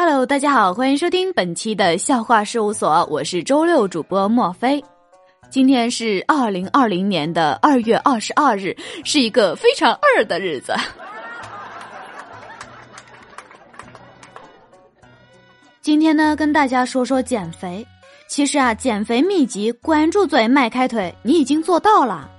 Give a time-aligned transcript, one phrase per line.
[0.00, 4.80] Hello，大家好，欢迎收听本期的笑话事务所，我是周六主播莫非。
[5.50, 10.72] 今天是二零二零年的二月二十二日，是一个非常二的日子。
[15.82, 17.84] 今天呢，跟大家说说减肥。
[18.28, 22.30] 其实啊，减肥秘籍：管住嘴，迈开腿，你已经做到了。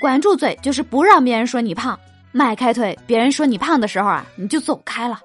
[0.00, 2.00] 管住嘴就是不让别人说你胖，
[2.32, 5.20] 迈开腿，别人说你胖的时候啊，你就走开了。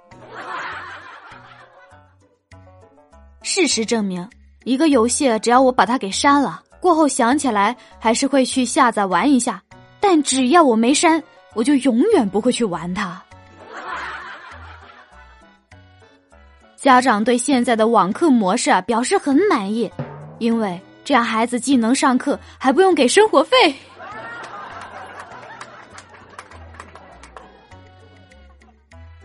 [3.57, 4.29] 事实证明，
[4.66, 9.60] 一个游戏只要我把它给删了，过后想起来还是会去下载玩一下。
[10.00, 11.21] 但只要我没删，
[11.56, 13.20] 我就永远不会去玩它。
[16.75, 19.92] 家长对现在的网课模式啊表示很满意，
[20.38, 23.74] 因为这样孩子既能上课，还不用给生活费。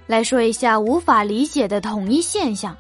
[0.06, 2.74] 来说一下无法理解的统一现象：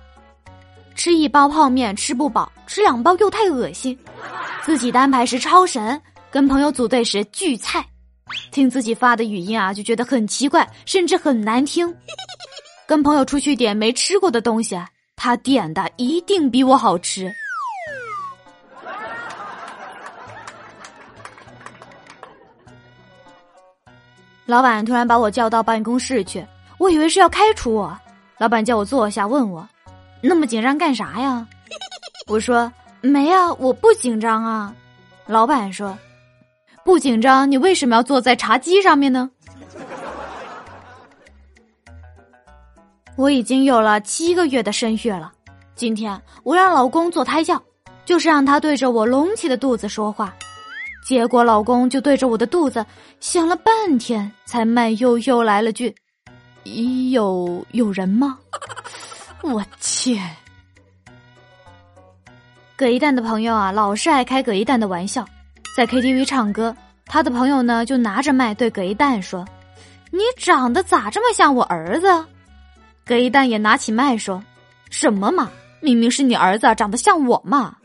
[1.02, 3.92] 吃一包泡面吃不饱，吃两包又太恶心；
[4.62, 6.00] 自己单排时超神，
[6.30, 7.80] 跟朋友组队时巨菜；
[8.52, 11.92] 听自己发的语音啊就觉得很奇怪，甚至很难听。
[12.86, 14.80] 跟朋友出去点没吃过的东西，
[15.16, 17.28] 他点的一定比我好吃。
[24.46, 26.46] 老板突然把我叫到办公室去，
[26.78, 27.98] 我以为是要开除我。
[28.38, 29.68] 老板叫我坐下，问我
[30.22, 31.46] 那么紧张干啥呀？
[32.28, 34.74] 我说没啊，我不紧张啊。
[35.26, 35.96] 老板说
[36.84, 39.30] 不紧张，你为什么要坐在茶几上面呢？
[43.16, 45.30] 我已经有了七个月的身孕了，
[45.74, 47.62] 今天我让老公做胎教，
[48.04, 50.34] 就是让他对着我隆起的肚子说话，
[51.04, 52.84] 结果老公就对着我的肚子
[53.20, 55.94] 想了半天，才慢悠悠来了句
[57.12, 58.38] ：“有有人吗？”
[59.42, 60.20] 我去！
[62.76, 65.24] 葛一蛋的朋友啊，老是爱开葛一蛋的玩笑，
[65.76, 66.74] 在 KTV 唱歌，
[67.06, 69.44] 他的朋友呢就拿着麦对葛一蛋说
[70.10, 72.24] ：“你长得咋这么像我儿子？”
[73.04, 74.42] 葛一蛋也拿起麦说
[74.90, 75.50] ：“什么嘛，
[75.80, 77.76] 明明是你儿子长得像我嘛，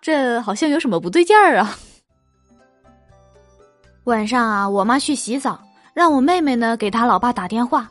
[0.00, 1.76] 这好像有什么不对劲儿啊。”
[4.04, 5.60] 晚上啊，我妈去洗澡，
[5.94, 7.88] 让我妹妹呢给她老爸打电话。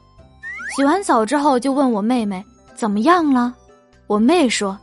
[0.75, 2.43] 洗完澡之后，就问我妹妹
[2.75, 3.53] 怎么样了。
[4.07, 4.77] 我妹说：“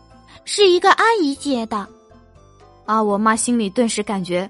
[0.46, 1.86] 是一个阿姨接的。”
[2.86, 4.48] 啊，我妈心里顿时感觉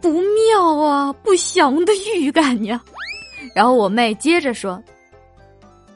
[0.00, 2.80] 不妙啊，不祥的预感呀。
[3.54, 4.82] 然后我妹接着说。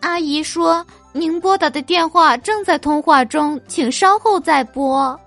[0.00, 5.18] 阿姨说：“您拨打的电话正在通话中，请稍后再拨。”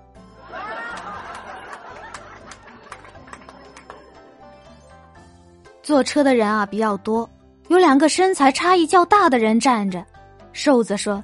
[5.82, 7.28] 坐车的人啊比较多，
[7.70, 10.04] 有两个身材差异较大的人站着。
[10.52, 11.22] 瘦子说：“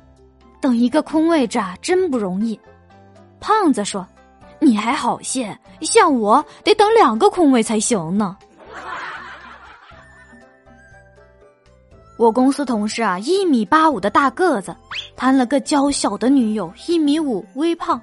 [0.62, 2.57] 等一个空位置啊，真不容易。”
[3.41, 4.07] 胖子说
[4.62, 8.37] ：“你还好些，像我得等两个空位才行呢。”
[12.17, 14.73] 我公司同事啊，一米八五的大个子，
[15.17, 18.01] 谈了个娇小的女友，一米五微胖。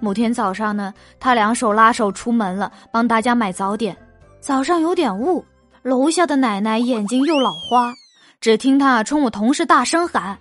[0.00, 3.94] 某天早上呢，他两手拉手出门了，帮大家买早点。
[4.40, 5.44] 早上有点雾，
[5.86, 7.94] 楼下的奶奶眼睛又老花，
[8.40, 10.36] 只听她冲我同事大声喊：“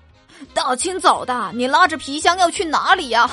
[0.56, 3.30] 大清早的，你拉着皮箱要去哪里呀？”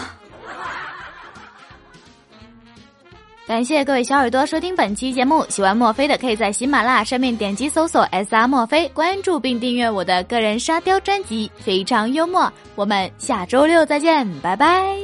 [3.49, 12.53] 感谢各位小耳朵收听本期节目，喜欢墨菲的可以在喜马拉雅上面点击搜索 “S R 墨菲”，关注并订阅我的个人沙雕专辑，非常幽默。
[12.75, 15.02] 我们下周六再见，拜拜。